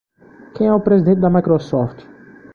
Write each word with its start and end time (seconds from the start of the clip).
Quem 0.55 0.65
é 0.67 0.73
o 0.73 0.79
presidente 0.79 1.19
da 1.21 1.29
Microsoft? 1.29 2.07